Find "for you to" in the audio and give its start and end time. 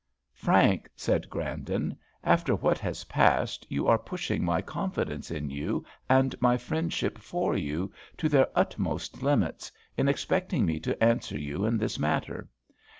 7.19-8.27